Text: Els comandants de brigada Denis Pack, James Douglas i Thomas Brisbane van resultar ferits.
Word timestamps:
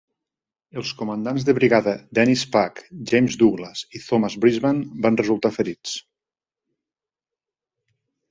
Els 0.81 0.91
comandants 1.01 1.43
de 1.49 1.53
brigada 1.57 1.91
Denis 2.19 2.45
Pack, 2.55 2.81
James 3.11 3.37
Douglas 3.43 3.83
i 3.99 4.03
Thomas 4.07 4.37
Brisbane 4.45 5.03
van 5.07 5.19
resultar 5.21 5.53
ferits. 5.57 5.95